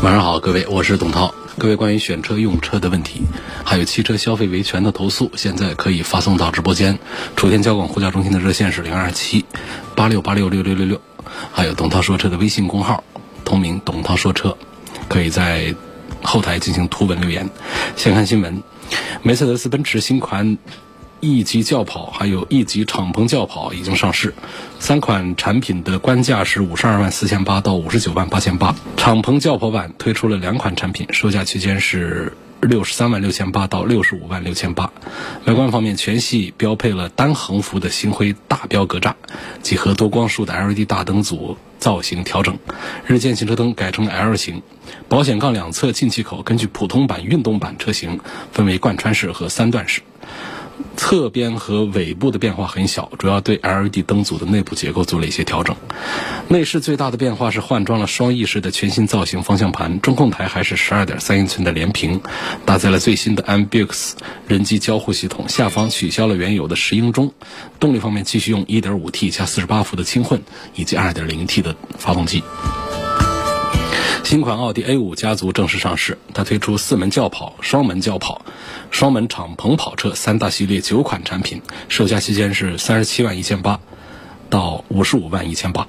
[0.00, 1.34] 晚上好，各位，我是董涛。
[1.58, 3.22] 各位关于选车用车的问题，
[3.64, 6.96] 还有汽车消费维权的投诉，现在可以发送到直播间。
[7.34, 9.44] 楚天交广呼叫中心的热线是零二七
[9.96, 11.00] 八六八六六六六六，
[11.50, 13.02] 还有董涛说车的微信公号，
[13.44, 14.56] 同名董涛说车，
[15.08, 15.74] 可以在
[16.22, 17.50] 后台进行图文留言。
[17.96, 18.62] 先看新闻，
[19.22, 20.58] 梅赛德斯奔驰新款。
[21.20, 24.34] E 级轿跑还有 E 级敞篷轿跑已经上市，
[24.78, 28.74] 三款产品的官价是五十二万四千八到五十九万八千八。
[28.96, 34.92] 敞篷轿跑版推出了两款产品，售价区间是六十三万六千八到六十五万六千八。
[35.44, 39.14] 外观方面，全系标配了单横幅的星辉大标格栅，
[39.60, 42.56] 几何多光束的 LED 大灯组造型调整，
[43.06, 44.62] 日间行车灯改成 L 型，
[45.08, 48.20] 保险杠两侧进气口根据普通版、运动版车型
[48.52, 50.02] 分为贯穿式和三段式。
[50.98, 55.76] 侧边和尾部的变化很小，主要对 LED 灯组的内部结构做了一些调整。
[56.48, 62.20] 内饰最大的变化是换装了双翼式的全新造型方向盘，中控台还是12.3英寸的连屏，
[62.66, 64.14] 搭载了最新的 MBUX
[64.48, 67.32] 人机交互系统，下方取消了原有的石英钟。
[67.78, 70.42] 动力方面继续用 1.5T 加48伏的轻混
[70.74, 72.42] 以及 2.0T 的发动机。
[74.28, 78.44] 新款奥迪 A 五家族正式上市，它推出四门轿跑、双门轿跑、
[78.90, 83.80] 双门敞篷跑车三大系列九款产品，售价区间是三十七万一千八
[84.50, 85.88] 到五十五万一千八。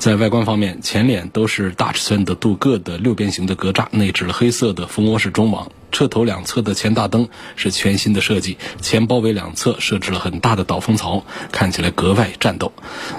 [0.00, 5.70] 在外观方面，前脸都是大尺寸的镀铬的六边形的格栅，内置了黑色的蜂窝式中网。
[6.00, 12.72] 车头两侧的前大灯是全新的设计，前包围两侧设置了很大的导风槽，看起来格外战斗。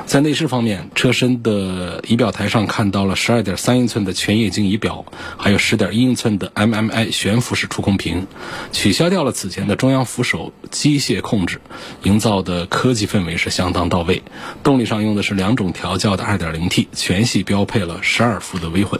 [0.08, 5.06] 在内饰方面，车身的仪表台上看到了十二点三英寸的全液晶仪表，
[5.38, 8.26] 还有十点一英寸的 MMI 悬浮式触控屏，
[8.72, 11.62] 取消掉了此前的中央扶手机械控制，
[12.02, 14.24] 营造的科技氛围是相当到位。
[14.64, 19.00] 动力上用的是两种调教的二点零 T，全系标配了十二伏的微混。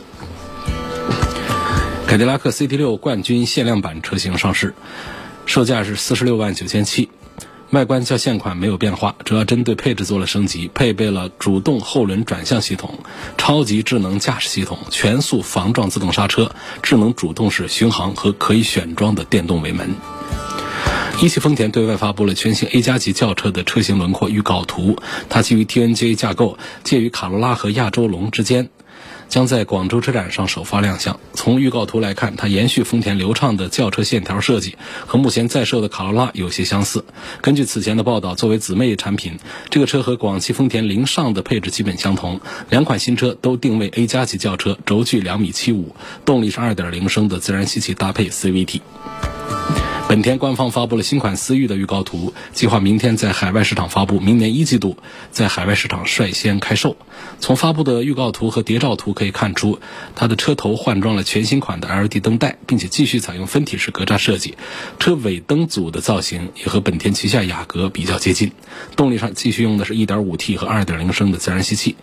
[2.12, 4.74] 凯迪拉克 CT 六冠军限量版车型上市，
[5.46, 7.08] 售价是四十六万九千七，
[7.70, 12.98] 外观较现款没有变化，主要针对配置做了升级，配备了主动后轮转向系统、
[13.38, 19.94] 超级智能驾驶系统、全速防撞自动刹车、智能主动式巡航和可以选装的电动尾门。
[21.22, 24.98] 一汽丰田对外发布了全新 A 加级轿车的车型轮廓预告图，
[25.30, 28.68] 它基于 TNGA 架构，介于卡罗拉和亚洲龙之间。
[29.32, 31.18] 将在广州车展上首发亮相。
[31.32, 34.76] 从预告图来看，它延续丰田流畅的轿车线条设计，
[35.06, 37.02] 和目前在售的卡罗拉有些相似。
[37.40, 39.38] 根据此前的报道，作为姊妹产品，
[39.70, 42.42] 这个车和广汽丰田凌尚的配置基本相同。
[42.68, 48.82] 两款新车都定位 A 加级轿车，轴距两米七五，动力是二点零升的自然吸气搭配 CVT。
[50.12, 54.98] 本田官方发布了新款思域的预告图，计划明天在海外市场发布，明年一季度
[55.30, 56.98] 在海外市场率先开售。
[57.40, 59.80] 从发布的预告图和谍照图可以看出，
[60.14, 64.54] 它的车头换装了全新款的 LED 灯带，并且继续采用分体式格栅设计。
[64.98, 68.52] 车尾灯组的造型也和本田旗下雅阁比较接近。
[68.94, 71.96] 动力上继续用的是一点五 T 和二点零升的自然吸气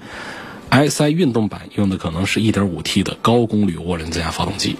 [0.71, 4.77] ，SI 运动版用的可能是一点五 T 的高功率涡轮增压发动机。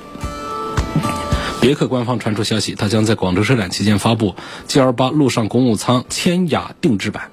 [1.62, 4.36] 别克官方传出消息，它将在广州车展期间发布
[4.68, 7.32] GL8 陆上公务舱千雅定制版，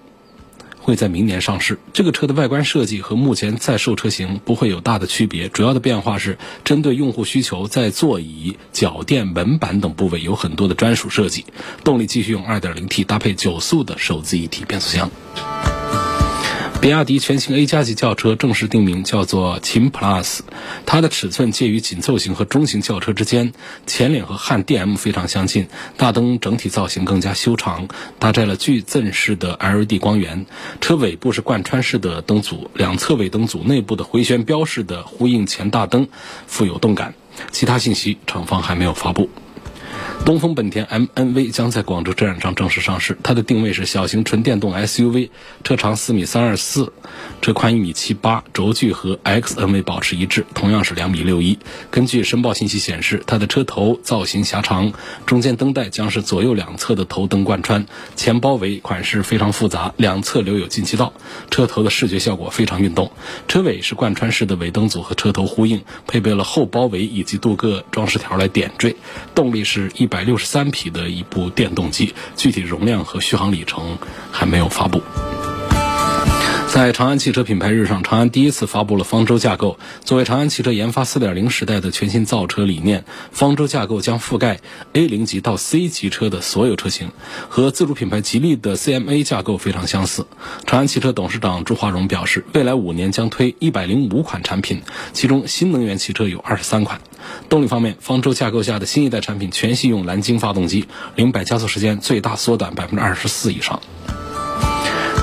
[0.80, 1.78] 会在明年上市。
[1.92, 11.44] 这个车的外观设计和目前在售车型不会有大的区别，主要的变化是针对用户需求，在座椅、脚垫、门板等部位有很多的专属设计。
[11.84, 15.08] 动力继续用 2.0T 搭配九速的手自一体变速箱。
[16.86, 20.38] 比亚迪全新 A 加级轿车正式定名叫做秦 Plus，
[20.86, 23.54] 它的尺寸介于紧凑型和中型轿车之间，
[23.88, 25.66] 前脸和汉 DM 非常相近，
[25.96, 27.88] 大灯整体造型更加修长，
[28.20, 30.46] 搭载了矩阵式的 LED 光源，
[30.80, 36.06] 车尾部是贯穿式的灯组，两侧尾灯组内部的回旋标式的呼应前大灯
[36.46, 37.16] 富有动感，
[37.50, 39.28] 其他信息厂方还没有发布。
[40.24, 43.16] 东风本田 MNV 将在广州车展上正式上市。
[43.22, 45.30] 它的定位是小型纯电动 SUV，
[45.62, 46.92] 车长四米三二四，
[47.40, 51.56] 车宽一米七八，轴距和 XNV 保持一致，同样是两米六一。
[51.92, 54.92] 根据申报信息显示，它的车头造型狭长，
[55.26, 57.86] 中间灯带将是左右两侧的头灯贯穿，
[58.16, 61.12] 前包围款式非常复杂，两侧留有进气道，
[61.52, 63.12] 车头的视觉效果非常运动。
[63.46, 68.96] 车尾是贯穿式的尾灯组和车头呼应，配备了后包围以及镀铬装饰条来点缀。
[69.36, 70.16] 动力是一百。
[70.16, 73.98] 百六十三匹的一部电动机，具体容量和续航里程
[74.32, 75.02] 还没有发布。
[76.76, 79.78] 在长安汽车品牌日上，长安第一次发布了方舟架构。
[80.04, 84.60] 作为长安汽车研发4.0时代的全新造车理念，方舟架构将覆盖
[84.92, 87.12] A 零级到 C 级车的所有车型，
[87.48, 90.26] 和自主品牌吉利的 CMA 架构非常相似。
[90.66, 94.82] 长安汽车董事长朱华荣表示，未来五年将推105款产品，
[95.14, 97.00] 其中新能源汽车有23款。
[97.48, 100.84] 动力方面，方舟架构下的新一代产品全系用蓝鲸发动机，
[101.14, 103.80] 零百加速时间最大缩短百分之二十四以上。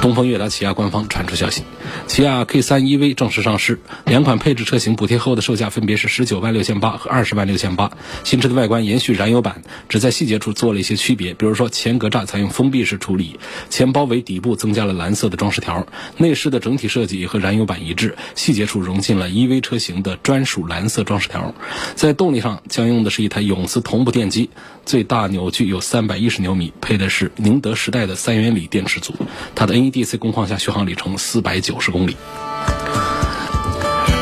[0.03, 1.63] 东风悦达起亚官方传出消息，
[2.07, 7.89] 起亚 K 三 EV 正式上市，两款配置车型补贴后的售价分别是十九万六千八和二十万六千八。
[8.25, 13.39] 新车的外观延续燃油版，只在细节处做了一些区别，比如说前格栅采用封闭式处理，
[13.69, 21.55] 前包围底部增加了蓝色的装饰条，内饰的整体设计和燃油版一致，细节处融进了 EV 车型的专属蓝色装饰条。
[21.95, 24.49] 在动力上将用的是一台永磁同步电机，
[24.85, 29.13] 最大扭矩有三百一十牛米，配的是宁德时代的三元锂电池组，
[29.55, 32.17] 它的 NEDC 工况下续航里程四百九十公里。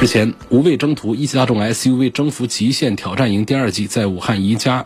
[0.01, 4.85] 日前，无畏征途一汽大众 SUV 征服极限挑战营第二季在武汉宜家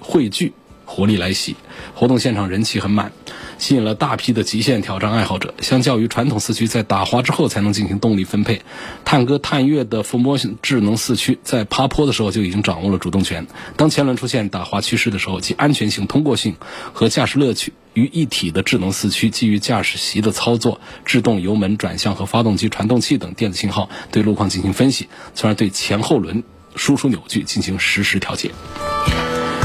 [0.00, 0.52] 汇聚，
[0.84, 1.56] 活力来袭，
[1.94, 3.12] 活动现场人气很满。
[3.58, 5.54] 吸引了大批的极限挑战爱好者。
[5.60, 8.62] 相较于传统四驱在打滑之后才能进行动力分配，
[9.04, 13.46] 探戈探岳的伏摩智能四驱在爬坡的时候就已经掌握了主动权。
[13.76, 16.56] 当前轮出现打滑趋势的时候，其安全性、通过性
[16.92, 26.42] 和驾驶乐趣于一体的智能四驱，基于驾驶席的操作、制动、油门、转向和发动机传动器等电子信号，对路况进行分析，从而对前后轮
[26.76, 28.50] 输出扭矩进行实时调节。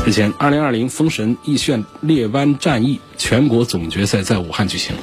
[0.05, 4.95] 日前，二零二零风神奕炫列湾战役全国总决赛在武汉举行，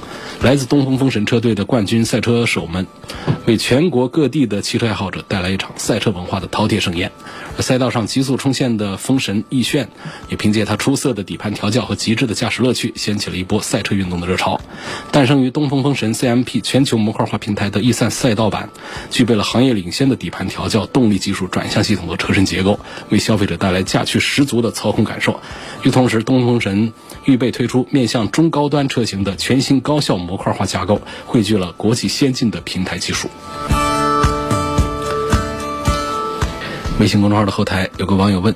[0.42, 2.86] 来自东风风神车队的冠军赛车手们，
[3.44, 7.10] 为全国各地的汽车爱好者带来一场赛车文化的饕餮盛宴。
[7.60, 9.88] 赛道上急速冲线的风神奕炫，
[10.28, 14.60] 也凭借他出色的底盘调教和极致的驾驶乐趣，掀起了一波赛车运动的热潮。
[15.12, 18.70] 诞生于东风风神 CMP 全球模块化平台的 E3 赛道版，
[19.10, 25.40] 具备了行业领先的底盘调教、动力技术、转向系统和车身结构，为消费者带来驾趣十足的操控感受。
[25.82, 26.92] 与此同时，东风风神
[27.24, 33.28] 预备推出面向中高端车型的全新高效模块化架构，汇聚了国际先进的平台技术。
[37.02, 38.54] 微信公众号的后台有个网友问：“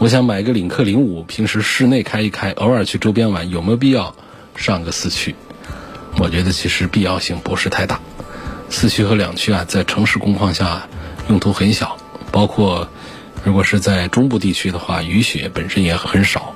[0.00, 4.16] 我想买个领克零五，平时室内开一开，偶尔去周边玩，有没有必要
[4.56, 5.34] 上个四驱？”
[6.16, 8.00] 我觉得其实必要性不是太大。
[8.70, 10.88] 四驱和两驱啊，在城市工况下
[11.28, 11.98] 用途很小，
[12.32, 12.88] 包括
[13.44, 16.54] 如果是在中部地区的话，雨雪本身也很少，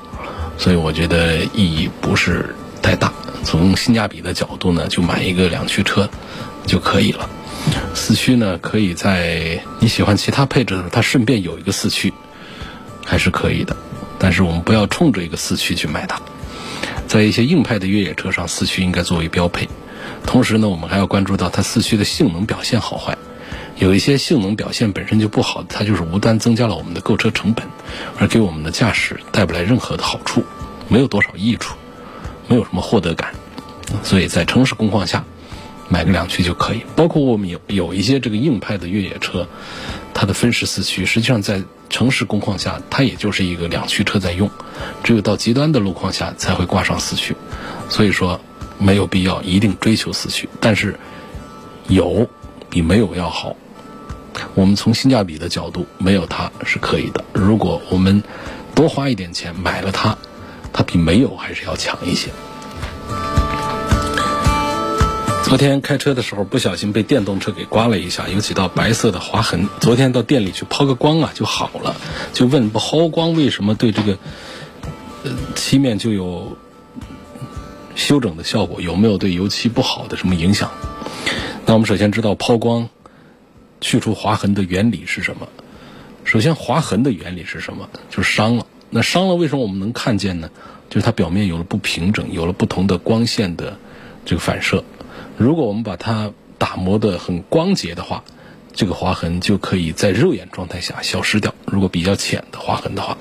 [0.56, 3.12] 所以我觉得意义不是太大。
[3.44, 6.08] 从性价比的角度呢，就买一个两驱车
[6.66, 7.28] 就可以了。
[7.94, 12.12] 四驱呢，可以在你喜欢其他配置的时候，它顺便有一个四驱，
[13.04, 13.76] 还是可以的。
[14.18, 16.20] 但是我们不要冲着一个四驱去买它。
[17.06, 19.68] 在一些硬派的越野车上，四驱应该作为标配。
[20.26, 23.16] 同时呢，我们还要关注到它四驱的性能表现好坏。
[23.76, 27.66] 有一些性能表现本身就不好，它就是无端增加了我们的购车成本，
[28.18, 30.44] 而给我们的驾驶带不来任何的好处，
[30.88, 31.76] 没有多少益处，
[32.48, 33.32] 没有什么获得感。
[34.02, 35.24] 所以在城市工况下。
[35.92, 39.46] 买个两驱就可以，包括我们有有一些这个硬派的越野车，
[40.14, 44.50] 它的分时四驱，实际上在城市工况下，它也就是一个两驱车在用，
[45.04, 47.36] 只有到极端的路况下才会挂上四驱，
[47.90, 48.40] 所以说
[48.78, 50.98] 没有必要一定追求四驱，但是
[51.88, 52.26] 有
[52.70, 53.54] 比没有要好。
[54.54, 57.22] 我们从性价比的角度，没有它是可以的。
[57.34, 58.22] 如果我们
[58.74, 60.16] 多花一点钱买了它，
[60.72, 62.30] 它比没有还是要强一些。
[65.44, 69.68] 昨天开车的时候不小心被电动车给刮了一下，有几道白色的划痕。
[69.80, 71.94] 昨天到店里去抛个光啊就好了。
[72.32, 74.16] 就问抛光为什么对这个
[75.54, 76.56] 漆面就有
[77.94, 78.80] 修整的效果？
[78.80, 80.70] 有没有对油漆不好的什么影响？
[81.66, 82.88] 那我们首先知道抛光
[83.80, 85.48] 去除划痕的原理是什么？
[86.24, 87.90] 首先划痕的原理是什么？
[88.08, 88.66] 就是伤了。
[88.88, 90.50] 那伤了为什么我们能看见呢？
[90.88, 93.76] 就是它表面有了不平整，有了不同的光线的
[94.24, 94.82] 这个反射。
[95.42, 98.22] 如果我们把它打磨的很光洁的话，
[98.72, 101.52] 这个划痕就可以在肉眼状态下消失掉。
[101.66, 103.18] 如果比较浅的划痕的话，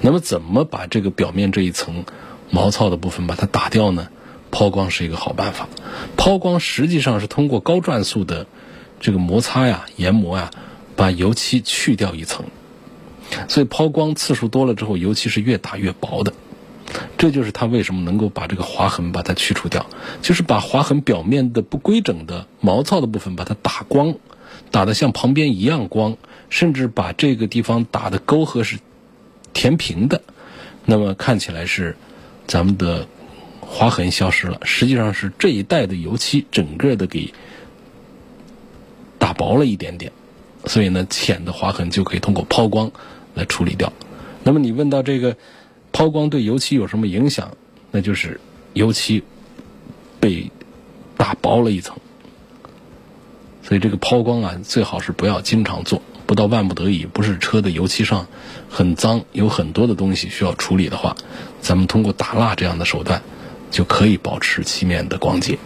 [0.00, 2.06] 那么怎么把这个表面这一层
[2.48, 4.08] 毛糙的部分把它打掉呢？
[4.50, 5.68] 抛光是一个好办法。
[6.16, 8.46] 抛光实际上是通过高转速的
[8.98, 10.50] 这个摩擦呀、研磨呀，
[10.96, 12.46] 把油漆去掉一层。
[13.46, 16.32] 所以抛光次数多了之后，油漆是越打越薄的。
[17.18, 19.86] 这就是它为什么能够把这个划痕把它去除掉，
[20.22, 24.14] 就是把划痕表面的不规整的毛糙的部分把它打光，
[24.70, 26.16] 打得像旁边一样光，
[26.48, 28.78] 甚至把这个地方打的沟壑是
[29.52, 30.22] 填平的，
[30.86, 31.96] 那么看起来是
[32.46, 33.06] 咱们的
[33.60, 37.34] 划痕消失了，实际上是这一带的油漆整个的给
[39.18, 40.12] 打薄了一点点，
[40.64, 42.90] 所以呢，浅的划痕就可以通过抛光
[43.34, 43.92] 来处理掉。
[44.44, 45.36] 那么你问到这个。
[45.92, 47.56] 抛光对油漆有什么影响？
[47.90, 48.40] 那就是
[48.74, 49.24] 油漆
[50.20, 50.50] 被
[51.16, 51.96] 打薄了一层，
[53.62, 56.02] 所以这个抛光啊，最好是不要经常做。
[56.26, 58.26] 不到万不得已，不是车的油漆上
[58.68, 61.16] 很脏，有很多的东西需要处理的话，
[61.62, 63.22] 咱们通过打蜡这样的手段
[63.70, 65.58] 就可以保持漆面的光洁。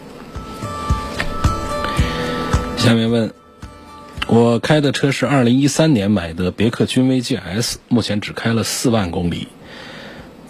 [2.77, 3.35] 下面问，
[4.29, 9.49] 我开的车是二零一三年买的别克君威 GS，目前只开了四万公里。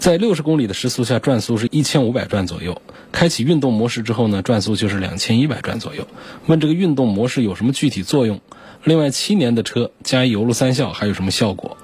[0.03, 2.81] 在六十公里的时速下，转速是一千五百转左右。
[3.13, 6.05] 开启运动模式之后呢，转速就是两千一百转左右。
[6.45, 8.41] 问这个运动模式有什么具体作用？
[8.83, 11.77] 另外，七年的车加油路三效还有什么效果？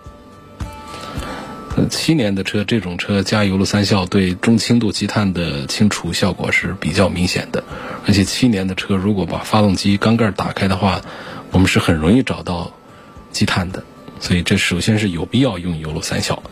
[1.89, 7.63] 七年的车，这种车加油路三效对中轻度积碳的清除效果是比较明显的。
[8.05, 11.01] 而且七年的车，如果把发动机缸盖打开的话，
[11.51, 12.73] 我们是很容易找到
[13.31, 13.81] 积碳的。
[14.19, 16.43] 所以，这首先是有必要用油路三效。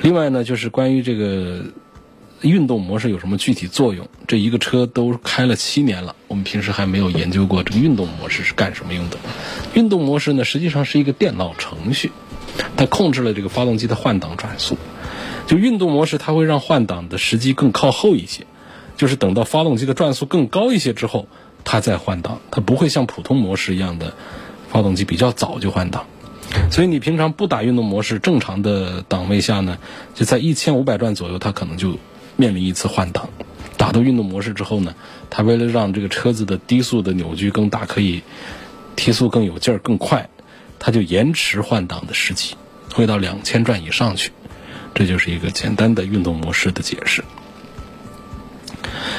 [0.00, 1.60] 另外呢，就是关于这个
[2.42, 4.08] 运动模式有什么具体作用？
[4.26, 9.16] 这一个车都开了七年了，我们平时还没有研究过这个运动模式是干什么用的。
[9.74, 12.12] 运动模式呢，实际上是一个电脑程序，
[12.76, 14.76] 它控制了这个发动机的换挡转速。
[15.48, 18.46] 就运动模式，它会让换挡的时机更靠后一些，
[18.96, 21.26] 就是等到发动机的转速更高一些之后，
[21.64, 24.14] 它再换挡，它不会像普通模式一样的
[24.68, 26.06] 发动机比较早就换挡。
[26.70, 29.78] 所以你平常不打运动模式，正常的档位下呢，
[30.14, 31.98] 就在一千五百转左右，它可能就
[32.36, 33.28] 面临一次换挡。
[33.76, 34.94] 打到运动模式之后呢，
[35.30, 38.22] 它为了让这个车子的低速的扭矩更大，可以
[38.96, 40.28] 提速更有劲儿、更快，
[40.78, 42.54] 它就延迟换挡的时机，
[42.92, 44.32] 会到两千转以上去。
[44.94, 47.24] 这就是一个简单的运动模式的解释。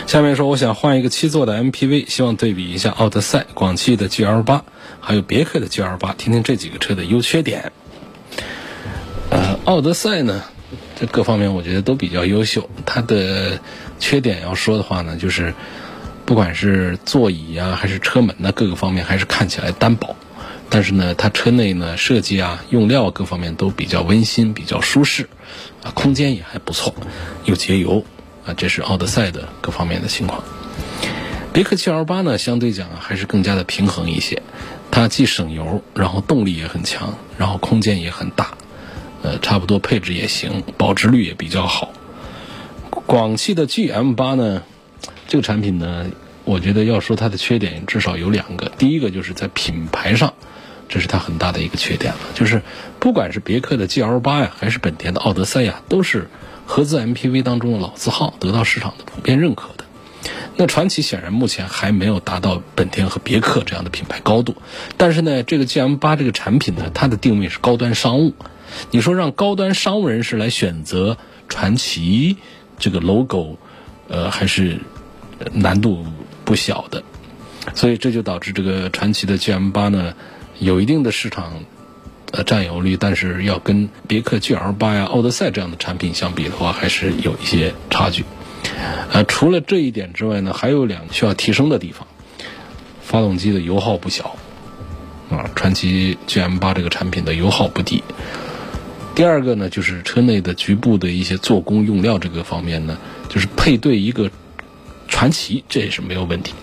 [0.07, 4.63] 下面说，我想换一个七座的 MPV，希望对比一下奥德赛、广汽的 GL 八。
[4.99, 7.71] 还有别克的 G L 八，听听这几个车的优缺点。
[9.29, 10.43] 呃，奥德赛呢，
[10.99, 12.69] 这各方面我觉得都比较优秀。
[12.85, 13.59] 它的
[13.99, 15.53] 缺点要说的话呢，就是
[16.25, 20.15] 不管是座椅啊，还是车门呢，各个方面还是看起来单薄。
[20.71, 25.27] 但是呢，它车内呢设计啊、用料各方面都比较温馨、比较舒适，
[25.83, 26.93] 啊，空间也还不错，
[27.45, 28.05] 又节油
[28.45, 30.43] 啊，这是奥德赛的各方面的情况。
[31.51, 34.43] 别克 G L 八呢，相对讲还是更加的平衡一些。
[34.99, 38.51] 它既省油，然后动力也很强，然后空间也很大，
[39.23, 41.93] 呃，差不多配置也行，保值率也比较好。
[43.05, 44.61] 广汽的 GM 八呢，
[45.29, 46.07] 这个产品呢，
[46.43, 48.69] 我觉得要说它的缺点，至少有两个。
[48.77, 50.33] 第一个就是在品牌上，
[50.89, 52.61] 这是它很大的一个缺点了，就是
[52.99, 56.27] 不管是别克的 GL 八呀，还是本田的奥德赛呀，都是
[56.65, 59.85] 合资 MPV 当中的老字号，得到市场的普遍认可的。
[60.61, 64.57] 那传祺显然目前还没有达到本田和别克这样的品牌高度，
[64.97, 68.33] 但是呢，这个 GM 八这个产品呢，它的定位是高端商务。
[68.91, 72.35] 你说让高端商务人士来选择传祺
[72.77, 73.57] 这个 logo，
[74.09, 74.81] 呃，还是
[75.53, 76.05] 难度
[76.43, 77.03] 不小的。
[77.73, 80.13] 所以这就导致这个传祺的 GM 八呢，
[80.59, 81.53] 有一定的市场
[82.33, 88.25] 呃占有率，但是要跟别克 GL 八呀、奥德赛这样的产品相比的话，还是有一些差距。
[89.11, 92.07] 呃，除了这一点之外呢，还有两个需要提升的地方。
[93.01, 94.35] 发动机的油耗不小，
[95.31, 98.03] 啊，传祺 GM 八这个产品的油耗不低。
[99.15, 104.29] 第二个呢，就是车内的局部的一些做工用料这个方面呢，就是配对一个
[105.07, 106.53] 传祺，这也是没有问题。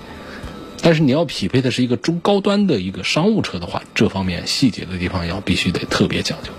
[0.80, 6.52] 但是你要匹配的是一个中高端的一个商务车的话，这方面细节的地方要必须得特别讲究。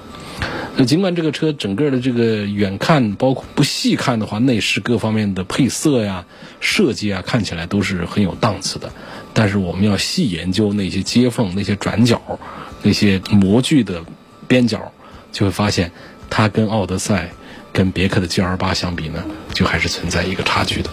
[0.80, 6.26] 那尽管这个车整个的这个远看，包括不细看的话，内饰各方面的配色呀、
[6.60, 8.92] 设计啊，看起来都是很有档次的。
[9.34, 12.40] 但是我们要细研究那些接缝、那些转角、
[12.84, 14.04] 那些模具的
[14.48, 14.92] 边角，
[15.32, 15.92] 就会发现
[16.30, 17.32] 它跟奥德赛、
[17.74, 20.92] 跟别克的 G L 八相比呢，就还是存在一个差距的。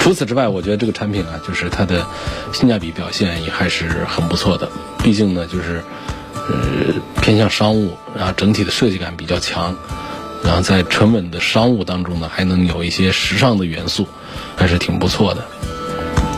[0.00, 2.04] 除此之外，我觉得这个产品啊，就是它的
[2.52, 4.68] 性价比表现也还是很不错的。
[5.02, 5.82] 毕竟呢，就是
[6.48, 9.76] 呃偏向商务，然后整体的设计感比较强，
[10.44, 14.06] 然后在沉稳的商务当中呢，还能有一些时尚的元素，
[14.56, 15.44] 还是挺不错的。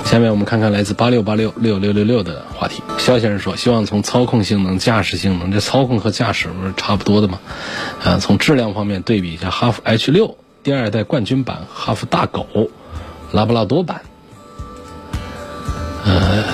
[0.05, 2.81] 下面我们看看来自八六八六六六六六的话题。
[2.97, 7.41] 肖先生说，希望从操控性能、驾驶性能，这操控和驾驶不是差不多的吗？
[8.05, 12.47] 啊，从质量方面对比一下哈弗 H 六第二代冠军版、哈弗大狗、
[13.33, 14.03] 拉布拉多版。
[16.05, 16.45] 呃，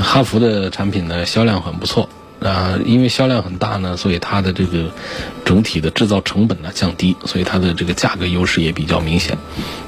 [0.00, 2.08] 哈弗的产品呢销量很不错。
[2.42, 4.90] 啊，因为销量很大呢，所以它的这个
[5.44, 9.38] 整体的制造成本呢降低，所以它的这个价格优势也比较明显。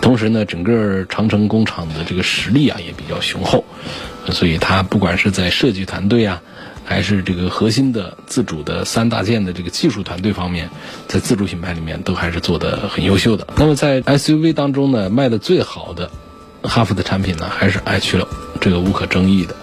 [0.01, 3.65] 同时呢，整个长城工厂的这个实力啊也比较雄厚，
[4.31, 6.43] 所以它不管是在设计团队啊，
[6.85, 10.71] 还是这个核心的自主的三大件的这个技术团队方面，
[11.09, 13.47] 在自主品牌里面都还是做的很优秀的。
[13.57, 16.11] 那么在 SUV 当中呢，卖的最好的
[16.63, 18.29] 哈弗的产品呢，还是 H 六，
[18.61, 19.57] 这个无可争议的。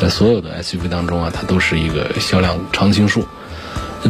[0.00, 3.26] 在所有的 SUV 当中啊，它都是一个销量常青树。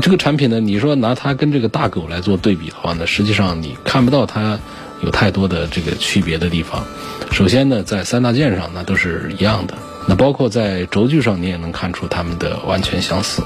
[0.01, 4.61] 这个产品呢，你说拿它跟这个大狗来做对比的话呢，实际上你看不到它
[5.03, 6.85] 有太多的这个区别的地方。
[7.33, 9.75] 首先呢，在三大件上那都是一样的，
[10.07, 13.43] 那包括在轴距上你也能看出它们的完全相似。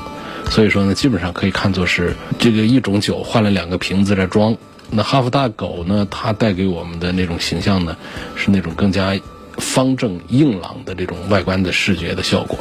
[0.50, 4.54] 所以说呢，基本上可以看作是这个一种酒换了两个瓶子在装。
[4.90, 7.96] 那哈弗大狗呢，它带给我们的那种形象呢，
[8.36, 9.18] 是那种更加。
[9.58, 12.58] 方正硬朗的这种外观的视觉的效果，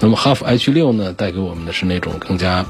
[0.00, 2.64] 那么哈弗 H 六呢，带给我们的是那种更加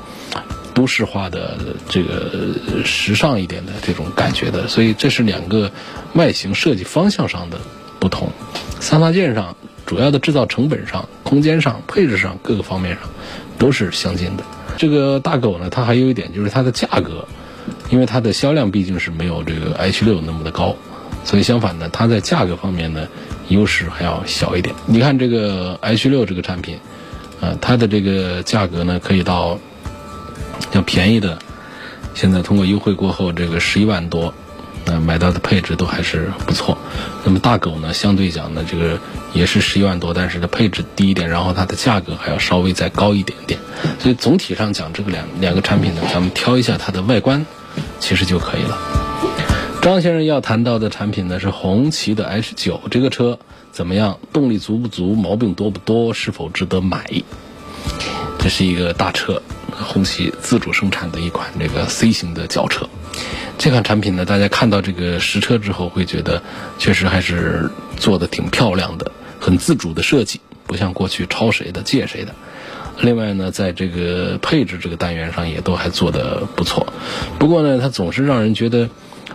[0.74, 1.58] 都市化的
[1.88, 5.70] 这个时尚一点的这种感觉的，所以这是两个
[6.14, 7.58] 外形设计方向上的
[7.98, 8.30] 不同。
[8.80, 13.04] 三大件上，主要的制造成本上、空间上、配置上各个方面上
[13.58, 14.44] 都是相近的。
[14.76, 17.26] 这个大狗呢，它还有一点就是它的价格，
[17.90, 20.76] 因为它的销量毕竟是没有这个 H 六那么的高，
[21.24, 23.06] 所以相反呢，它在价格方面呢。
[23.50, 24.74] 优势还要小一点。
[24.86, 26.80] 你看这个 H 六这个产品，
[27.40, 29.58] 啊，它的这个价格呢，可以到
[30.72, 31.38] 要便宜的，
[32.14, 34.32] 现在通过优惠过后，这个十一万多，
[34.84, 36.78] 那买到的配置都还是不错。
[37.24, 38.98] 那么大狗呢，相对讲呢，这个
[39.34, 43.58] 也是十一万多，但是它配置低一点，然后它的价格还要稍微再高一点点。
[43.98, 47.44] 所以总体上讲，这个两两个产品呢，咱们挑一下它的外观，
[47.98, 49.09] 其实就可以了。
[49.80, 53.38] 张先生要谈到的产品呢是红旗的 H 九，这个车
[53.72, 54.18] 怎么样？
[54.30, 55.14] 动力足不足？
[55.14, 56.12] 毛病多不多？
[56.12, 57.22] 是否值得买？
[58.38, 59.40] 这是一个大车，
[59.72, 62.86] 红旗自主生产的一款这个 C 型的轿车。
[63.56, 66.42] 这款产品呢，大家看到这个实车之后会觉得，
[66.78, 72.34] 确实还是做的挺漂亮的，很自主的设计，不像过去抄谁的借谁的。
[73.00, 76.86] 另外呢，在这个配置这个单元上也都还做的不错。
[77.38, 78.90] 不过呢，它总是让人觉得。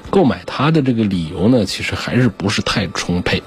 [0.09, 3.43] 购买它的这个理由呢，其实还是不是太充沛。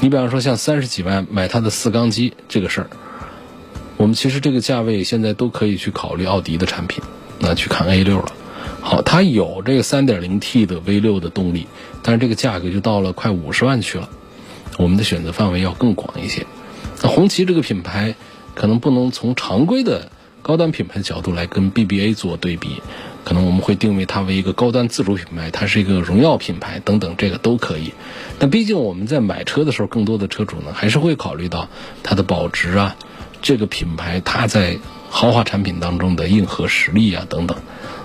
[0.00, 2.90] 你比方说，像三十几万买它的四缸机这个事儿，
[3.96, 7.02] 我们其实这个价位现在都可以去考虑奥迪的产品，
[7.38, 8.32] 那去看 A 六了。
[8.80, 11.66] 好，它有这个三点零 T 的 V 六的动力，
[12.02, 14.08] 但是这个价格就到了快五十万去了。
[14.78, 16.46] 我们的选择范围要更广一些。
[17.02, 18.14] 那红旗这个品牌，
[18.54, 20.10] 可能不能从常规的
[20.42, 22.82] 高端品牌角度来跟 BBA 做对比。
[23.24, 27.92] 可能我们会定位它为一个高端自主品牌，它是一个荣耀品牌等等，这个都可以。
[28.38, 31.68] 但毕竟我们在买车的时候，更多的车主呢还是会考虑到
[32.02, 32.96] 它的保值啊，
[33.40, 37.56] 这个品牌它在豪华产品当中的硬核实力啊等等。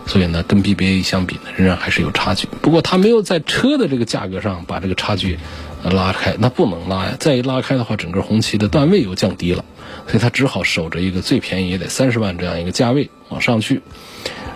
[0.05, 2.47] 所以呢，跟 BBA 相比呢，仍然还是有差距。
[2.61, 5.37] 不过它没有在车的这个价格上把这个差距
[5.83, 7.17] 拉开，那不能拉呀。
[7.19, 9.65] 再一拉开的话，整个红旗的段位又降低了，
[10.07, 13.81] 所以它只好守着一个最便宜也得三十万这样一个价位往上去。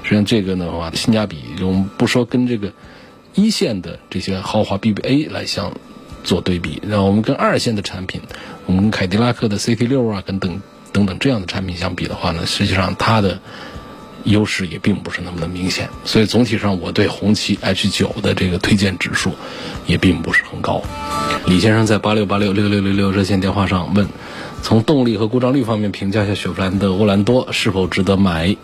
[0.04, 2.72] 实际上这个的话，性价比我们不说跟这个
[3.36, 5.74] 一线的这些豪华 BBA 来相
[6.24, 8.22] 做对比，那我们跟二线的产品，
[8.66, 10.62] 我们跟凯迪拉克的 CT 六啊，跟等
[10.92, 13.40] 等等这样的产品相比的话呢，实际上它的
[14.26, 15.90] 优势也并不是那么的明显。
[16.04, 19.32] 所以总体上，我对红旗 H 九的这个推荐指数
[19.88, 20.84] 也并不是很高。
[21.46, 24.08] 李先生在八六八六六六六六热线电话上问：
[24.62, 28.58] 从动力和故障率方面评价一下雪佛兰的欧蓝多是否值得买？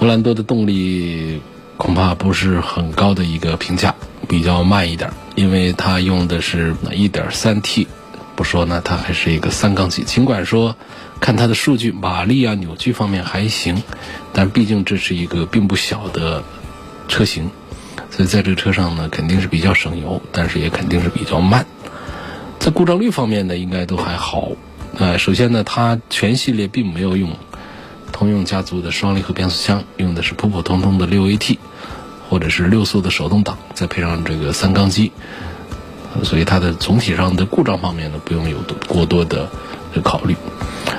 [0.00, 1.42] 欧蓝多的动力
[1.76, 3.94] 恐怕不是很高的一个评价，
[4.28, 7.88] 比较慢一点，因为它用的是 1.3T，
[8.36, 10.04] 不说呢，它还是一个三缸机。
[10.04, 10.76] 尽管说
[11.18, 13.82] 看它的数据，马力啊、扭矩方面还行，
[14.32, 16.44] 但毕竟这是一个并不小的
[17.08, 17.50] 车型，
[18.10, 21.66] 所以在这个车上呢，肯定是比较省油，但是也肯定是比较慢。
[22.60, 24.48] 在故障率方面呢，应该都还好。
[24.96, 27.30] 呃，首先呢，它全系列并没有用。
[28.18, 31.56] 通用家族的双离合变速箱用的是普普通通的六 AT，
[32.28, 35.12] 或者是六速的手动挡，再配上这个三缸机，
[36.24, 39.48] 所以它的总体上的故障方面呢，不用有过多的
[40.02, 40.34] 考虑。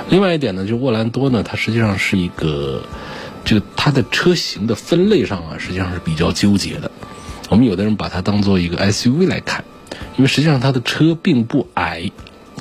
[0.08, 2.82] 另外一点呢，就沃兰多呢，它实际上是一个，
[3.44, 6.90] 这个它的车型的分类上啊，实际上是比较纠结的。
[7.50, 9.62] 我们有的人把它当做一个 SUV 来看，
[10.16, 12.10] 因为实际上它的车并不矮。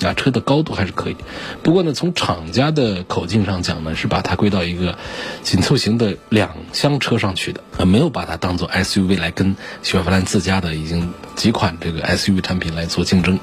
[0.02, 1.16] 啊，车的高度还是可以，
[1.62, 4.98] 不过呢，从厂家的口径上讲呢，是把它归到一个
[5.44, 13.40] 紧凑型的两厢车上去的，啊，没有把它当做 SUV 来跟雪佛兰自家的已经几款这个 SUV 产品来做竞争。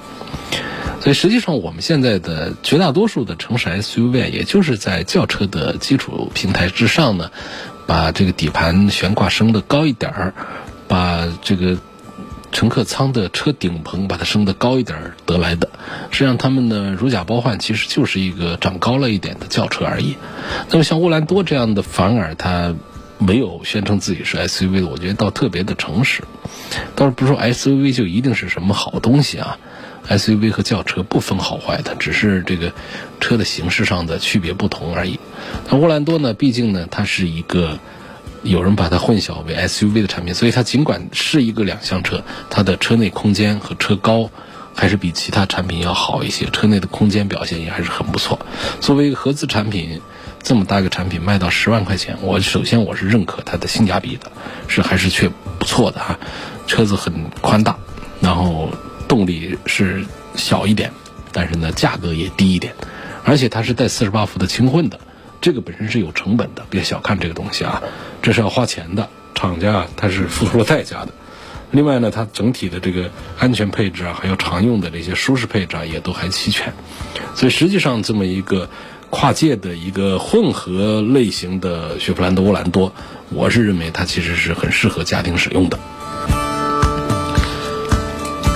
[1.01, 7.31] 所以实际上，我们现在的绝大多数的城市 SUV，也就是在轿车的基础平台之上呢，
[7.87, 10.35] 把这个底盘悬挂升的高一点儿，
[10.89, 11.77] 把这个。
[12.57, 15.69] 乘客舱的车顶棚把它升得高一点得来的，
[16.11, 20.17] 实际上他们呢如假包换，其实就是一个长高了一点的轿车而已。
[20.71, 22.75] 那么像沃兰多这样的，反而它
[23.19, 26.23] 没有宣称自己是 SUV 的，我觉得倒特别的诚实。
[26.95, 29.59] 倒是不说 SUV 就一定是什么好东西啊
[30.09, 32.73] ？SUV 和轿车不分好坏的，只是这个
[33.21, 35.21] 车的形式上的区别不同而已。
[35.69, 37.79] 那沃兰多呢，毕竟呢它是一个。
[38.47, 44.31] 有人把它混淆为 SUV 的产品，所以它尽管是一个两厢车，它的车内空间和车高
[44.75, 48.39] 还是比其他产品要好一些，车内的空间表现也还是很不错。
[48.81, 50.01] 作为一个合资产品，
[50.43, 54.31] 这么大个产品卖到十万块钱，我首先我是认可它的性价比的，
[54.69, 55.29] 是还是确
[55.59, 56.19] 不错的哈。
[56.67, 57.77] 车子很宽大，
[58.21, 58.71] 然后
[59.09, 60.05] 动力是
[60.35, 60.93] 小一点，
[61.33, 62.75] 但是呢价格也低一点，
[63.25, 65.01] 而且它是带四十八伏的轻混的。
[65.47, 67.81] 这个本身是有成本的，别小看这个东西啊，
[68.21, 69.09] 这是要花钱的。
[69.37, 71.13] 厂家啊它是付出了代价的。
[71.71, 76.73] 另外呢，它整体的这个安全配置啊，还有常用的这些舒适配置啊，也都还齐全。
[77.37, 78.69] 所以实际上这么一个
[79.09, 82.93] 跨界的一个混合类型的雪佛兰的沃兰多，
[83.29, 85.79] 我是认为它其实是很适合家庭使用的。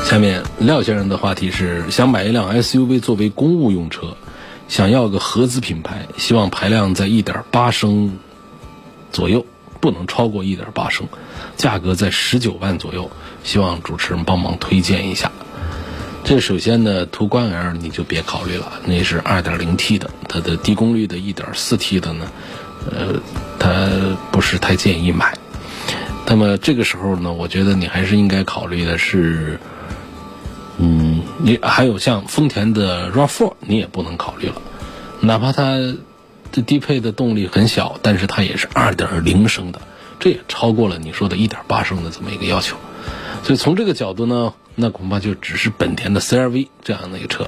[0.06, 4.16] 下面廖先生的话题是想买一辆 SUV 作为公务用车。
[4.70, 8.16] 想要个合资品牌，希望排量在一点八升
[9.10, 9.44] 左右，
[9.80, 11.08] 不能超过一点八升，
[11.56, 13.10] 价格在十九万左右，
[13.42, 15.32] 希望主持人帮忙推荐一下。
[16.22, 22.30] 这首先呢，途观 L 你就别考虑了，那是二点零 T 的，它的低功率的一点四 T 的呢，
[22.92, 23.20] 呃，
[23.58, 25.36] 它不是太建议买。
[26.26, 29.58] 那么这个时候呢，我觉得你还是应该考虑的是。
[30.82, 34.54] 嗯，你还有像丰田的 RAV4，你也不能考虑了，
[35.20, 35.76] 哪怕它
[36.52, 39.82] 的低配的动力很小，但是它也是2.0升的，
[40.18, 42.76] 这也超过了你说的1.8升的这么一个要求。
[43.42, 47.46] 所以从这个角度呢，那恐怕就只是本田的 CRV 这样的一个车。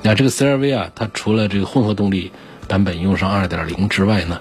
[0.00, 2.32] 那这个 CRV 啊，它除了这个混合动力
[2.68, 4.40] 版本用上2.0之外呢，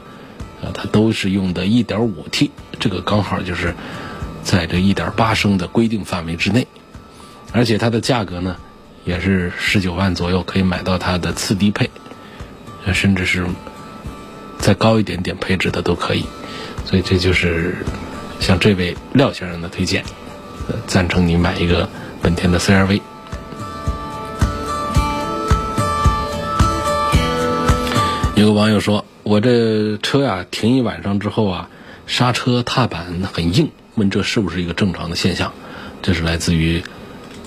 [0.64, 3.76] 啊，它都是用的 1.5T，这个刚好就是
[4.42, 6.66] 在这1.8升的规定范围之内。
[7.54, 8.56] 而且它的价格呢，
[9.04, 11.90] 也是十九万左右可以买到它的次低配，
[12.94, 13.46] 甚至是
[14.58, 16.26] 再高一点点配置的都可以。
[16.86, 17.86] 所以这就是
[18.40, 20.06] 像这位廖先生的推荐，
[20.88, 21.90] 赞成你买一个
[22.22, 23.02] 本田的 CRV。
[28.36, 31.70] 有个网友说：“我这车呀停一晚上之后啊，
[32.08, 35.52] 刹车踏板很硬，问这是不是一个正常的现象？”
[36.02, 36.82] 这是来自于。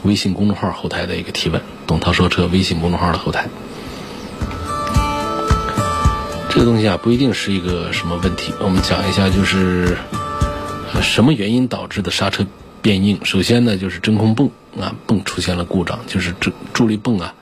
[0.04, 3.48] 微信公众号后台的一个提问，董涛说车微信公众号的后台，
[6.50, 8.52] 这个东西啊不一定是一个什么问题。
[8.60, 9.96] 我们讲一下，就是
[11.00, 12.46] 什么原因导致的刹车
[12.82, 13.24] 变硬。
[13.24, 17.34] 首先呢，就是真空泵啊泵出现了故障，就是这助力泵啊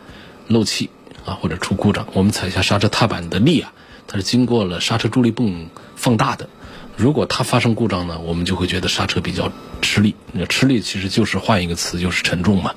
[0.46, 0.88] 漏气
[1.27, 2.07] 啊或者出故障。
[2.12, 3.72] 我们踩下刹车踏板的力啊，
[4.07, 6.48] 它是经过了刹车助力泵放大的。
[6.96, 9.50] 如果它发生故障呢，我们就会觉得刹车比较
[9.81, 10.14] 吃力。
[10.33, 12.74] 那吃力其实就是换一个词，就是沉重嘛。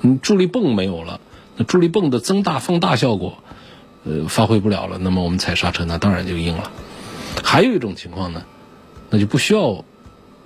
[0.00, 1.20] 你助力泵没有了，
[1.56, 3.38] 那助力泵的增大放大效果，
[4.04, 4.98] 呃，发挥不了了。
[4.98, 6.70] 那么我们踩刹车那当然就硬了。
[7.44, 8.44] 还有一种情况呢，
[9.10, 9.84] 那就不需要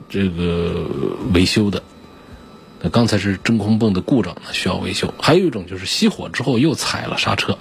[0.08, 0.86] 这个
[1.32, 1.82] 维修的。
[2.82, 5.14] 那刚才是真空泵的故障，那需要维修。
[5.20, 7.58] 还有一种就是熄火之后又踩了刹车，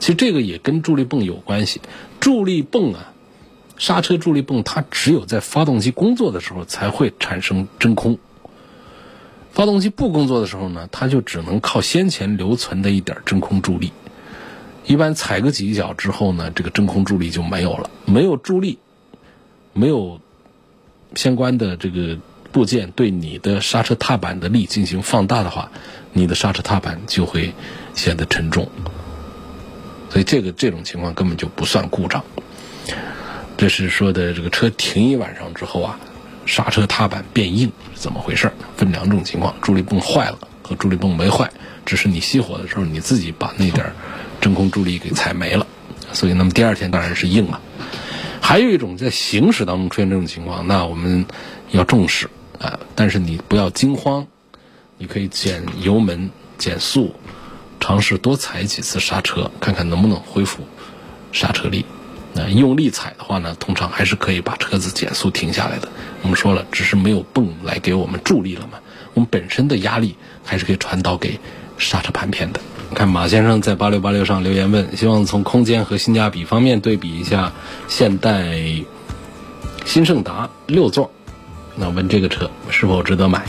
[0.00, 1.82] 其实这个也跟助力泵有关系。
[2.18, 3.12] 助力泵啊。
[3.78, 8.18] 刹车助力泵它只有在发动机工作的时候才会产生真空，
[9.52, 13.92] 发动机不工作的时候呢，它就只能靠先前留存的一点真空助力。
[14.86, 17.90] 一般踩个几脚之后呢，这个真空助力就没有了。
[18.04, 18.78] 没有助力，
[19.72, 20.20] 没有
[21.14, 22.16] 相关的这个
[22.52, 25.70] 部件对你的刹车踏板的力进行放大的话，
[26.12, 27.52] 你的刹车踏板就会
[27.94, 28.68] 显得沉重。
[30.08, 32.24] 所以这个这种情况根本就不算故障。
[33.56, 35.98] 这是说的这个车停一晚上之后啊，
[36.44, 41.50] 刹车踏板变硬怎么回事分两种情况：助力泵坏了和助力泵没坏，
[41.84, 43.90] 只是你熄火的时候你自己把那点
[44.40, 45.66] 真空助力给踩没了，
[46.12, 47.60] 所以那么第二天当然是硬了。
[48.40, 51.24] 还有一种在行驶当中出现这种情况，那我们
[51.70, 52.28] 要重视
[52.60, 54.26] 啊，但是你不要惊慌，
[54.98, 57.14] 你可以减油门、减速，
[57.80, 60.62] 尝试多踩几次刹车，看看能不能恢复
[61.32, 61.84] 刹车力。
[62.50, 65.88] 用力踩的话呢，通常还是可以把车子减速停下来的。
[66.22, 68.78] 我们说了，只是没有泵来给我们助力了嘛，
[69.14, 71.38] 我们本身的压力还是可以传导给
[71.78, 72.60] 刹车盘片的。
[72.94, 77.52] 看马先生在八六八六上留言问，希望从空间和性价比方面对比一下
[77.88, 78.56] 现代
[79.84, 81.10] 新胜达六座，
[81.74, 83.42] 那问这个车是否值得买？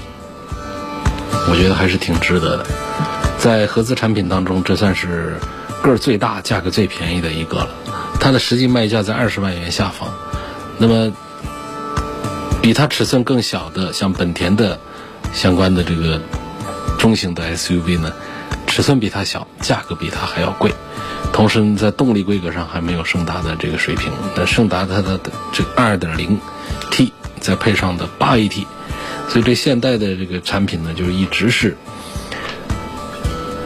[1.50, 2.66] 我觉得还是挺值得的，
[3.38, 5.38] 在合资产品当中，这算是
[5.82, 7.70] 个儿最大、价格最便宜的一个了。
[8.20, 10.10] 它的实际卖价在二十万元下方，
[10.78, 11.12] 那么
[12.62, 14.80] 比它尺寸更小的，像本田的
[15.34, 16.22] 相关的这个
[16.98, 18.12] 中型的 SUV 呢？
[18.68, 20.74] 尺寸比它小，价格比它还要贵，
[21.32, 24.12] 同时呢在动力规格上还没有胜达的这个水平。
[24.36, 25.20] 那胜达它的
[25.54, 26.38] 这二点零
[26.92, 28.66] T 再配上的八 AT，
[29.30, 31.78] 所以这现代的这个产品呢，就是一直是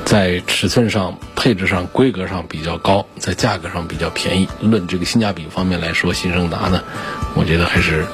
[0.05, 4.47] 在尺寸上、配置上、规格上比较高，在价格上比较便宜。
[4.61, 6.83] 论这个性价比方面来说，新胜达呢，
[7.33, 8.05] 我觉得还是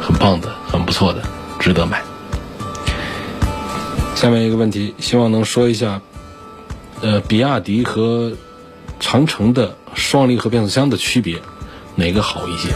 [0.00, 1.20] 很棒的、很不错的，
[1.58, 2.00] 值得买。
[4.14, 6.00] 下面一个问题，希望能说一下。
[7.00, 8.34] 呃，比亚迪和
[9.00, 11.42] 长城的双离合变速箱的区别，
[11.96, 12.68] 哪个好一些？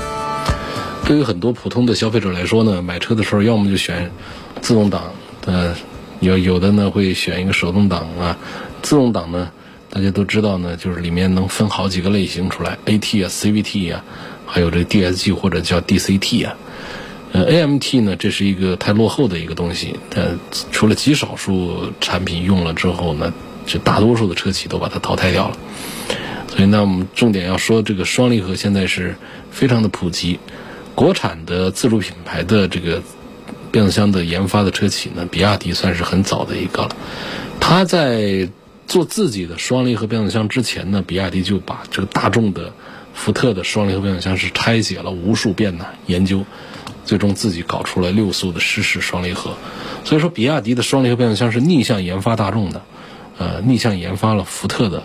[1.05, 4.11] 对于很多普通的消费者来说呢，买车的时候要么就选
[4.61, 5.13] 自动挡，
[5.47, 5.77] 呃，
[6.19, 8.37] 有有的呢会选一个手动挡啊。
[8.83, 9.51] 自动挡呢，
[9.95, 14.05] 大家都知道呢，就是里面能分好几个类型出来，AT 啊、CVT 啊，
[14.45, 16.57] 还有这 DSG 或者叫 DCT 啊。
[17.33, 20.23] 呃，AMT 呢，这是一个太落后的一个东西，它
[20.73, 23.33] 除了极少数产品用了之后呢。
[23.67, 25.57] 就大多数的车企都把它淘汰掉了，
[26.49, 29.17] 所以呢，我们重点要说这个双离合现在是
[29.51, 30.39] 非常的普及。
[30.95, 33.03] 国产的自主品牌的这个
[33.73, 36.91] 变速箱的研发的车企呢，比亚迪算是很早的一个了。
[37.59, 38.51] 它在
[38.95, 42.73] 做自己的双离合变速箱之前呢，比亚迪就把这个大众的、
[43.13, 46.45] 福特的双离合变速箱是拆解了无数遍的研究，
[47.05, 49.57] 最终自己搞出了六速的湿式双离合。
[50.05, 52.83] 所以说，比亚迪的双离合变速箱是逆向研发大众的。
[53.37, 55.03] 呃，逆向研发了福特的，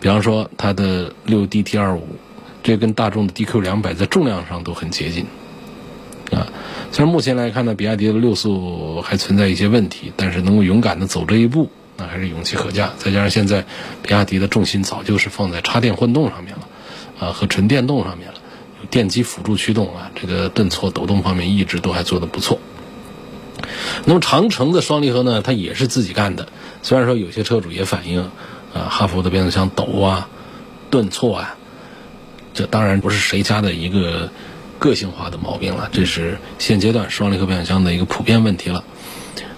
[0.00, 2.08] 比方说它的六 DT 二五，
[2.64, 5.26] 这跟大众的 DQ 两百在重量上都很接近，
[6.32, 6.50] 啊，
[6.90, 11.70] 虽然目前来看呢，比亚迪的六速还存在一些问题，但是能够勇敢的走这一步，
[12.08, 12.92] 还是勇气可嘉。
[12.98, 13.64] 再加上现在
[14.02, 16.68] 比亚迪的重心早就是放在插电混动上面了，
[17.18, 18.34] 啊，和纯电动上面了，
[18.80, 22.58] 有电机辅助驱动啊，这个顿挫抖动方面一直都还做得不错。
[24.04, 26.48] 那么长城的双离合呢，它也是自己干的。
[26.82, 28.30] 虽然说有些车主也反映，
[28.74, 30.28] 啊，哈弗的变速箱抖啊、
[30.90, 31.56] 顿挫啊，
[32.54, 34.30] 这当然不是谁家的一个
[34.78, 38.82] 个性化的毛病了，这是现阶段双离合变速箱的一个普遍问题了。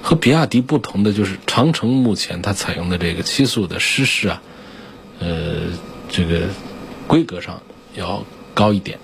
[0.04, 4.42] 和比亚迪不同的就是，长城目前它采用的这个七速的湿式啊，
[5.18, 5.62] 呃，
[6.10, 6.42] 这个
[7.06, 7.62] 规格上
[7.94, 8.98] 要高一点，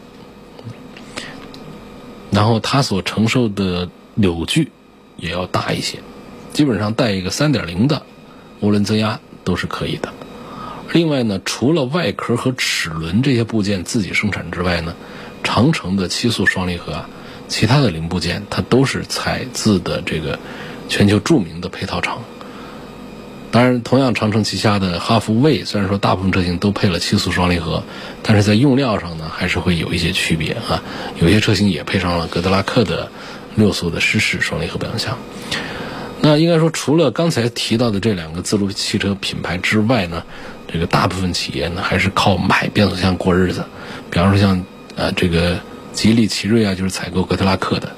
[2.31, 4.73] 然后它所承受的扭矩
[5.17, 6.01] 也要大一些。
[6.53, 8.03] 基本上带一个三点零的
[8.61, 10.13] 涡轮增压都是可以的。
[10.93, 14.95] 另外呢，除了外壳和齿轮这些部件自己生产之外呢，
[15.43, 17.09] 长城的七速双离合啊，
[17.49, 20.39] 其他的零部件它都是采自的这个
[20.91, 22.19] 全球著名的配套厂。
[23.53, 27.83] 当然，同样长城旗下的哈弗 V，虽然说大部分车型都配了七速双离合，
[28.23, 30.83] 但是在用料上呢，还是会有一些区别啊。
[31.19, 33.11] 有些车型也配上了格德拉克的
[33.57, 35.19] 六速的湿式双离合变速箱。
[36.21, 40.23] 那应该说，除了刚才提到的这两个自主汽车品牌之外呢，
[40.73, 43.65] 这个大部分企业呢还是靠买变速箱过日子。
[44.11, 45.59] 比方说像呃这个
[45.93, 47.89] 吉利奇瑞啊，就是采购格特拉克的；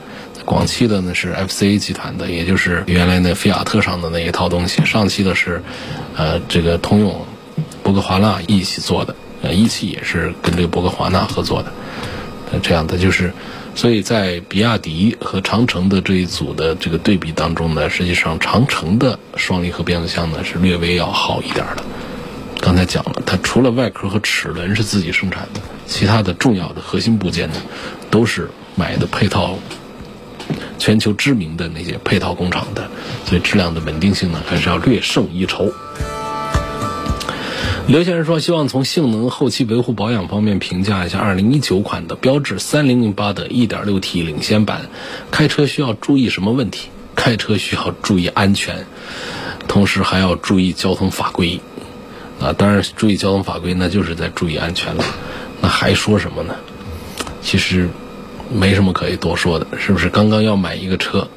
[0.53, 5.63] 广汽的呢是 FCA 集团的，也就是原来那菲亚特上的那一套东西；上汽的是
[6.15, 7.25] 呃这个通用、
[7.83, 11.73] 博格华纳一起做的，呃一汽也是跟这个博格华纳合作的。
[12.53, 13.33] 呃这样的就是。
[13.75, 21.83] 所以在比亚迪和长城的这一组的这个对比当中呢，实际上长城的双离合变速箱呢是略微要好一点的。
[22.61, 27.57] 刚才讲了，它除了外壳和齿轮是自己生产的，其他的重要的核心部件呢，
[28.11, 29.59] 都是买的配套，
[30.83, 32.91] 全球知名的那些配套工厂的，
[33.25, 35.71] 所以质量的稳定性呢还是要略胜一筹。
[37.87, 44.91] 刘先生说：“希望从性能、后期维护保养方面评价一下2019款的标致3008的 1.6T 领先版，
[45.31, 46.89] 开车需要注意什么问题？
[47.15, 48.85] 开车需要注意安全。”
[49.69, 51.61] 同时还要注意交通法规。
[52.41, 55.05] 啊，当然注意交通法规，那就是在注意安全了。
[55.61, 56.57] 那还说什么呢？
[57.41, 57.89] 其实
[58.55, 60.09] 没什么可以多说的，是不是？
[60.09, 61.29] 刚刚要买一个车，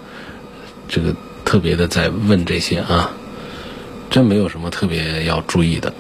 [0.88, 3.12] 这个特别的在问这些啊，
[4.10, 5.94] 真没有什么特别要注意的。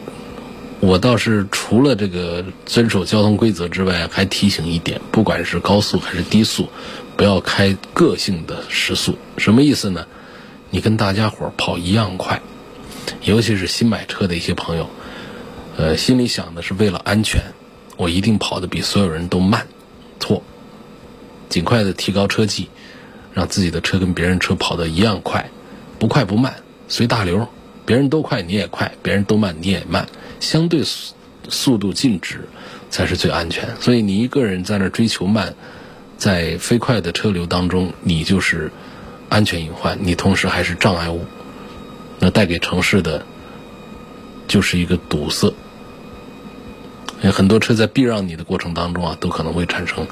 [0.82, 6.70] 我倒是除了这个遵守交通规则之外，还提醒一点：不管是高速还是低速，
[7.16, 9.18] 不要开个性的时速。
[9.38, 10.06] 什么意思呢？
[10.70, 12.42] 你跟大家伙跑一样快，
[13.24, 14.90] 尤其是新买车的一些朋友，
[15.78, 17.42] 呃，心里想的是为了安全，
[17.96, 19.68] 我一定跑得比所有人都慢。
[20.20, 20.44] 错，
[21.50, 22.70] 尽快的提高车技，
[23.34, 25.50] 让自己的车跟别人车跑得一样快，
[26.00, 26.56] 不快不慢，
[26.88, 27.48] 随大流。
[27.86, 30.08] 别人都快你也快，别人都慢你也慢。
[30.40, 30.82] 相对
[31.50, 32.50] 速度静止
[32.90, 35.54] 才是最安全，所以你一个人在那追求慢，
[36.18, 38.72] 在飞快的车流当中，你就是
[39.30, 41.24] 安全隐患，你同时还是障碍物，
[42.20, 43.24] 那带给城市的
[44.48, 45.54] 就是一个堵塞。
[47.32, 50.08] 很多车在避让你的过程当中啊，都可能会产生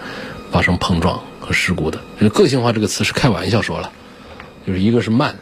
[0.54, 2.00] 发生碰撞和事故的。
[2.30, 3.92] 个性化这个词是开玩笑说了，
[4.68, 5.36] 就是一个是慢，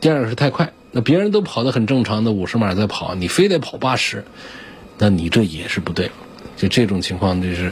[0.00, 0.72] 第二个是太快。
[0.92, 4.24] 那别人都跑得很正常的五十码在跑，你非得跑八十，
[4.96, 6.10] 那你这也是不对。
[6.56, 7.70] 就这种情况，就是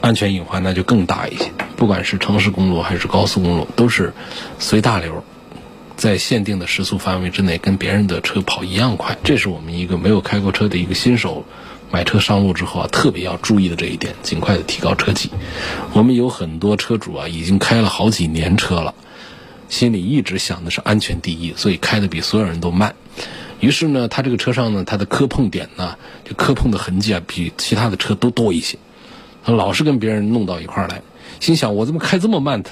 [0.00, 1.52] 安全隐患那就更大一些。
[1.76, 4.12] 不管是城市公路还是高速公路，都是
[4.58, 5.22] 随大流，
[5.96, 9.16] 在限定的时速范围之内，跟别人的车跑一样快。
[9.22, 11.44] 这是我们一个没有开过车的一个新手
[11.90, 15.30] 买车上路之后啊，特别要注意的这一点，尽快的提高车技。
[15.92, 18.94] 我们有很多车主啊，已经开了好几年车了。
[19.68, 22.94] 心里一直想的是安全第一，所以开的比所有人都慢。
[23.60, 28.78] 于是呢，他这个车上呢，他的磕碰点呢，就磕碰的痕迹啊，比其他的车都多一些。
[29.44, 31.02] 他老是跟别人弄到一块儿来，
[31.40, 32.62] 心想我怎么开这么慢？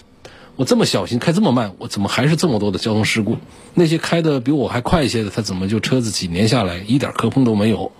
[0.56, 3.36] 我这么小心开这么慢，我怎么还是这么多的交通事故？
[3.74, 7.92] 那些开的比我还快一些的，他怎么就车子几年下来一点磕碰都没有？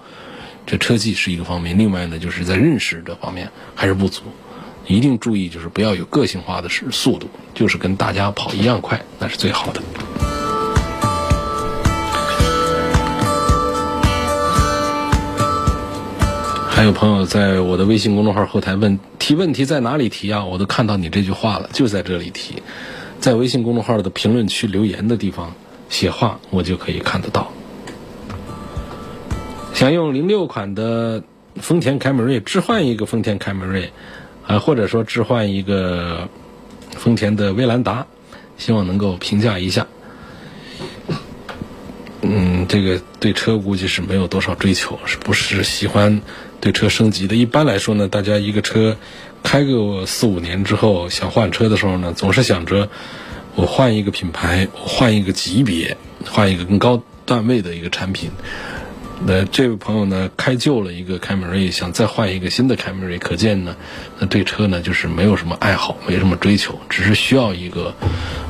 [0.66, 4.22] 这车技是一个方面，另外呢，就是在认识这方面还是不足。
[4.88, 9.80] 一定注意，就是不要有个性化的是速度，就是跟大家跑一样快，那是最好的。
[16.68, 20.44] 还有朋友在我的微信公众号后台问提问题在哪里提啊？
[20.44, 22.62] 我都看到你这句话了，就在这里提，
[23.18, 25.54] 在微信公众号的评论区留言的地方
[25.88, 27.50] 写话，我就可以看得到。
[29.76, 31.22] 想用零六款的
[31.56, 33.92] 丰田凯美瑞置换一个丰田凯美瑞。
[34.46, 36.28] 啊，或者说置换一个
[36.92, 38.06] 丰田的威兰达，
[38.56, 39.86] 希望能够评价一下。
[42.22, 46.22] 嗯，这个对车估计是没有多少追求，是不是喜欢
[46.60, 47.34] 对车升级的？
[47.34, 48.96] 一般来说呢，大家一个车
[49.42, 52.88] 开个四五年之后，想换车的时候呢，总是想着
[53.56, 58.30] 我换一个品牌，我换一个级别，换一个更高段位的一个产品。
[59.24, 63.74] 那这位朋友呢，开旧了一个凯美瑞，想再换一个新的凯美瑞，可见呢，
[64.18, 67.94] 那对车呢就是没有什么爱好，没什么追求，只是需要一个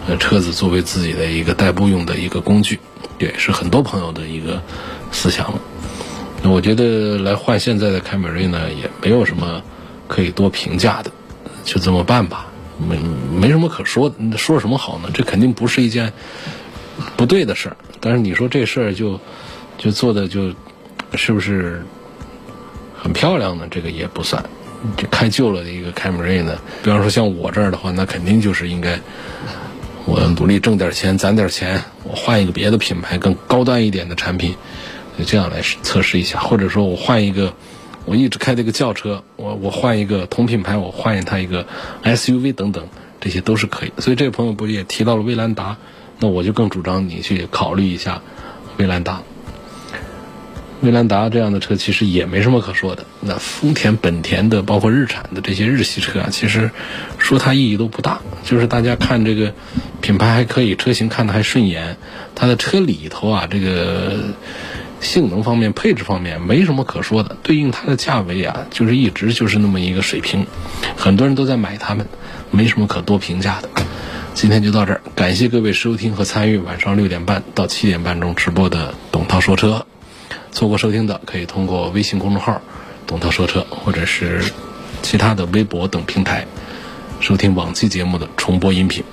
[0.09, 2.81] 呃车子作为自己的一个代步用的一个工具，
[3.21, 4.61] 也是很多朋友的一个
[5.13, 5.61] 思想了。
[6.43, 9.63] 那我觉得来换现在的凯美瑞呢，也没有什么
[10.09, 11.11] 可以多评价的，
[11.65, 12.99] 就这么办吧，没
[13.33, 15.09] 没什么可说的，说什么好呢？
[15.15, 16.13] 这肯定不是一件
[17.17, 19.21] 不对的事儿，但是你说这事儿就。
[19.79, 20.53] 就做的就，
[21.15, 21.85] 是不是
[22.97, 23.67] 很漂亮呢？
[23.71, 24.45] 这个也不算。
[24.97, 29.01] 就开旧了的一个凯美瑞呢，比方说像我这儿的话，那肯定就是应该
[30.05, 34.55] 我努力挣点钱，攒点钱，我换一个别的品牌更高端一点的产品，
[35.19, 36.39] 就这样来测试一下。
[36.39, 37.53] 或者说我换一个，
[38.05, 41.67] 我一直开这个轿车，我我换一个同品牌，我换它一个
[42.05, 42.87] SUV 等等，
[43.19, 43.93] 这些都是可以。
[43.99, 45.77] 所以这位朋友不也提到了威兰达？
[46.21, 48.23] 那我就更主张你去考虑一下
[48.77, 49.23] 威兰达。
[50.83, 53.05] 威兰达这样的车其实也没什么可说的。
[53.21, 56.71] 那丰田、本田的，包括日产的这些日系车啊，其实
[57.19, 58.21] 说它意义都不大。
[58.45, 59.55] 就是大家看这个
[60.01, 61.97] 品牌还可以，车型看的还顺眼，
[62.35, 64.25] 它的车里头啊，这个
[65.01, 67.37] 性能方面、配置方面没什么可说的。
[67.43, 70.47] 对应它的价位啊，就是一直就是那么一个水平，
[70.97, 72.07] 很多人都在买它们，
[72.51, 73.71] 没什么可多评价的。
[74.35, 79.87] 今天就到这儿，感谢各位收听和参与晚上六点半到七点半钟直播的董涛说车。
[80.57, 82.59] 错过收听的，可以通过微信公众号
[83.07, 84.43] “董涛说车”或者是
[85.03, 86.47] 其他的微博等平台
[87.21, 89.05] 收听往期节目的重播音频。